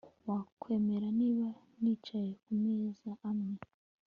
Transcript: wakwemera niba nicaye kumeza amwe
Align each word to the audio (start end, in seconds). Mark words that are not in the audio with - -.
wakwemera 0.27 1.07
niba 1.19 1.47
nicaye 1.81 2.31
kumeza 2.43 3.09
amwe 3.29 3.59